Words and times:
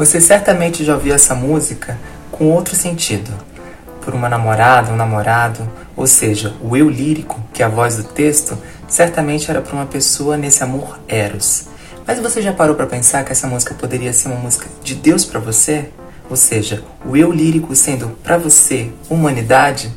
Você 0.00 0.18
certamente 0.18 0.82
já 0.82 0.94
ouviu 0.94 1.14
essa 1.14 1.34
música 1.34 1.98
com 2.32 2.50
outro 2.50 2.74
sentido. 2.74 3.30
Por 4.00 4.14
uma 4.14 4.30
namorada, 4.30 4.90
um 4.90 4.96
namorado, 4.96 5.70
ou 5.94 6.06
seja, 6.06 6.54
o 6.62 6.74
eu 6.74 6.88
lírico, 6.88 7.38
que 7.52 7.62
é 7.62 7.66
a 7.66 7.68
voz 7.68 7.98
do 7.98 8.04
texto, 8.04 8.56
certamente 8.88 9.50
era 9.50 9.60
para 9.60 9.74
uma 9.74 9.84
pessoa 9.84 10.38
nesse 10.38 10.62
amor 10.62 10.98
eros. 11.06 11.66
Mas 12.06 12.18
você 12.18 12.40
já 12.40 12.50
parou 12.50 12.74
para 12.74 12.86
pensar 12.86 13.26
que 13.26 13.32
essa 13.32 13.46
música 13.46 13.74
poderia 13.74 14.14
ser 14.14 14.28
uma 14.28 14.38
música 14.38 14.68
de 14.82 14.94
Deus 14.94 15.26
para 15.26 15.38
você? 15.38 15.90
Ou 16.30 16.36
seja, 16.36 16.82
o 17.04 17.14
eu 17.14 17.30
lírico 17.30 17.76
sendo 17.76 18.08
para 18.24 18.38
você 18.38 18.90
humanidade? 19.10 19.92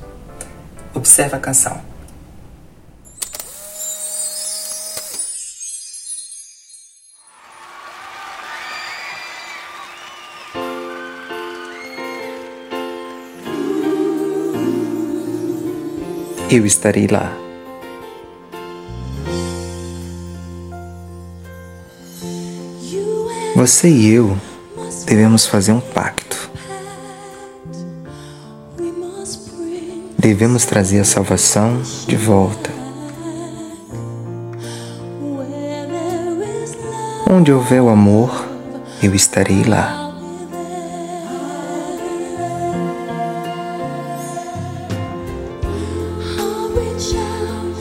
Observe 0.94 1.38
a 1.38 1.40
canção. 1.40 1.93
Eu 16.50 16.66
estarei 16.66 17.08
lá. 17.08 17.36
Você 23.56 23.90
e 23.90 24.12
eu 24.12 24.38
devemos 25.06 25.46
fazer 25.46 25.72
um 25.72 25.80
pacto. 25.80 26.52
Devemos 30.18 30.66
trazer 30.66 31.00
a 31.00 31.04
salvação 31.04 31.82
de 32.08 32.16
volta. 32.16 32.72
Onde 37.30 37.52
houver 37.52 37.82
o 37.82 37.90
amor, 37.90 38.48
eu 39.02 39.14
estarei 39.14 39.64
lá. 39.64 40.03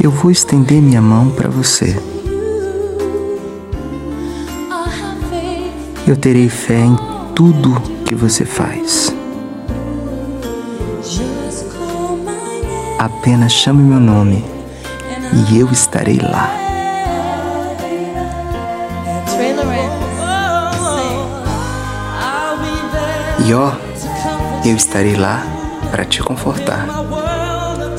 Eu 0.03 0.11
vou 0.11 0.33
estender 0.33 0.83
minha 0.83 1.01
mão 1.01 1.31
para 1.31 1.49
você. 1.49 1.97
Eu 6.05 6.17
terei 6.17 6.49
fé 6.49 6.81
em 6.81 6.97
tudo 7.37 7.81
que 8.05 8.13
você 8.13 8.45
faz. 8.45 9.15
Apenas 12.99 13.53
chame 13.53 13.81
meu 13.81 14.01
nome 14.01 14.45
e 15.49 15.61
eu 15.61 15.71
estarei 15.71 16.19
lá. 16.19 16.51
E 23.47 23.55
ó, 23.55 23.71
eu 24.65 24.75
estarei 24.75 25.15
lá 25.15 25.45
para 25.93 26.05
te 26.05 26.21
confortar. 26.21 26.89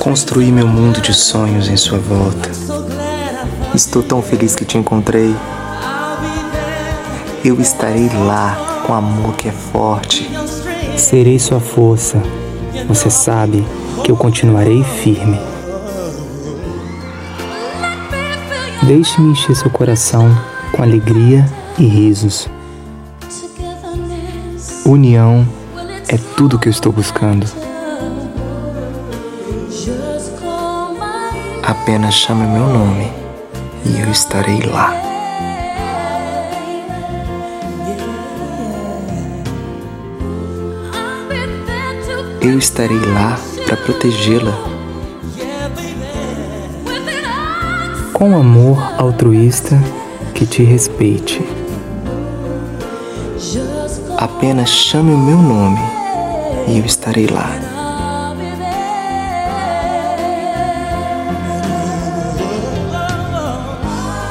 Construí 0.03 0.51
meu 0.51 0.67
mundo 0.67 1.01
de 1.01 1.13
sonhos 1.13 1.67
em 1.67 1.77
sua 1.77 1.97
volta. 1.97 2.51
Estou 3.73 4.03
tão 4.03 4.21
feliz 4.21 4.55
que 4.55 4.65
te 4.65 4.77
encontrei 4.77 5.33
eu 7.43 7.59
estarei 7.59 8.07
lá 8.25 8.83
com 8.87 8.93
amor 8.93 9.35
que 9.35 9.49
é 9.49 9.51
forte. 9.51 10.29
Serei 10.97 11.37
sua 11.37 11.59
força. 11.59 12.21
Você 12.87 13.09
sabe 13.09 13.65
que 14.01 14.09
eu 14.09 14.15
continuarei 14.15 14.81
firme. 14.81 15.37
Deixe-me 18.83 19.31
encher 19.31 19.55
seu 19.55 19.69
coração 19.69 20.29
com 20.71 20.81
alegria 20.81 21.45
e 21.77 21.85
risos. 21.85 22.47
União 24.85 25.45
é 26.07 26.17
tudo 26.37 26.57
que 26.57 26.69
eu 26.69 26.71
estou 26.71 26.93
buscando. 26.93 27.45
Apenas 31.63 32.13
chame 32.13 32.45
meu 32.45 32.67
nome 32.67 33.11
e 33.85 33.99
eu 34.01 34.11
estarei 34.11 34.61
lá. 34.61 35.13
eu 42.43 42.57
estarei 42.57 42.99
lá 42.99 43.39
para 43.65 43.77
protegê-la. 43.77 44.53
Com 48.11 48.35
amor 48.35 48.77
altruísta 48.97 49.81
que 50.33 50.45
te 50.45 50.61
respeite. 50.61 51.41
Apenas 54.17 54.69
chame 54.69 55.13
o 55.13 55.17
meu 55.17 55.37
nome 55.37 55.79
e 56.67 56.79
eu 56.79 56.85
estarei 56.85 57.27
lá. 57.27 57.72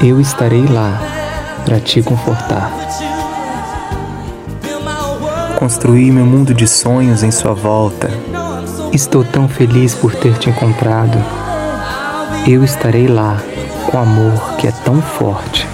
Eu 0.03 0.21
estarei 0.21 0.67
lá 0.67 1.01
para 1.65 1.79
te 1.79 2.03
confortar. 2.03 2.73
Construí 5.57 6.11
meu 6.11 6.27
mundo 6.27 6.53
de 6.53 6.67
sonhos 6.67 7.23
em 7.23 7.31
sua 7.31 7.55
volta. 7.55 8.11
Estou 8.93 9.23
tão 9.23 9.49
feliz 9.49 9.95
por 9.95 10.13
ter 10.13 10.37
te 10.39 10.51
encontrado. 10.51 11.17
Eu 12.49 12.65
estarei 12.65 13.07
lá 13.07 13.41
com 13.89 13.97
amor 13.97 14.57
que 14.57 14.67
é 14.67 14.73
tão 14.73 15.01
forte. 15.01 15.69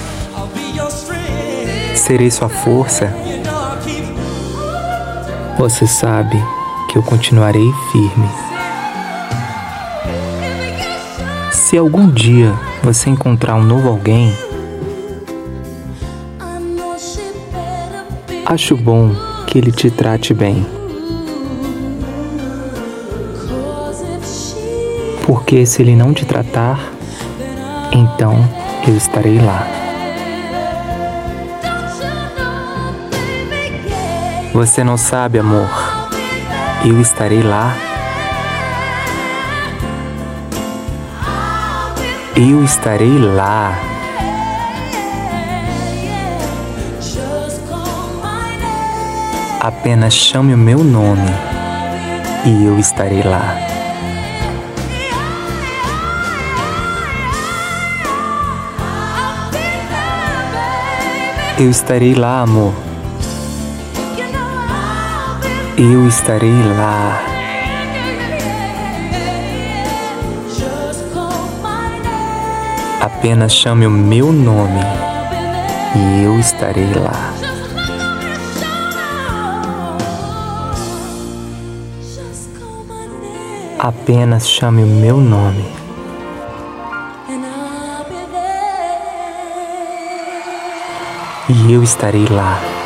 Serei 1.95 2.31
sua 2.31 2.51
força. 2.51 3.11
Você 5.57 5.87
sabe 5.87 6.37
que 6.91 6.99
eu 6.99 7.03
continuarei 7.03 7.73
firme. 7.93 8.29
Se 11.51 11.79
algum 11.79 12.11
dia 12.11 12.68
você 12.83 13.11
encontrar 13.11 13.55
um 13.55 13.63
novo 13.63 13.89
alguém, 13.89 14.33
acho 18.47 18.77
bom 18.77 19.15
que 19.47 19.59
Ele 19.59 19.73
te 19.73 19.91
trate 19.91 20.33
bem. 20.33 20.67
Porque 25.27 25.67
se 25.67 25.83
Ele 25.83 25.95
não 25.95 26.15
te 26.15 26.25
tratar, 26.25 26.93
então 27.93 28.37
eu 28.87 28.97
estarei 28.97 29.39
lá. 29.39 29.67
Você 34.55 34.83
não 34.83 34.97
sabe, 34.97 35.39
amor, 35.39 35.69
eu 36.85 37.01
estarei 37.01 37.43
lá. 37.43 37.77
Eu 42.41 42.63
estarei 42.63 43.19
lá. 43.19 43.77
Apenas 49.61 50.15
chame 50.15 50.55
o 50.55 50.57
meu 50.57 50.85
nome 50.85 51.29
e 52.47 52.65
eu 52.65 52.79
estarei 52.79 53.25
lá. 53.25 53.57
Eu 61.59 61.71
estarei 61.71 62.15
lá, 62.15 62.43
amor. 62.43 62.73
Eu 65.77 66.07
estarei 66.07 66.63
lá. 66.77 67.38
Apenas 73.09 73.55
chame 73.55 73.87
o 73.87 73.91
meu 73.91 74.31
nome 74.31 74.83
e 75.97 76.25
eu 76.25 76.39
estarei 76.39 76.93
lá. 76.93 77.33
Apenas 83.79 84.47
chame 84.47 84.83
o 84.83 84.87
meu 84.87 85.17
nome. 85.17 85.65
E 91.49 91.73
eu 91.73 91.83
estarei 91.83 92.27
lá. 92.27 92.78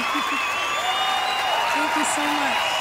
Thank 0.00 1.96
you 1.96 2.04
so 2.04 2.22
much. 2.22 2.77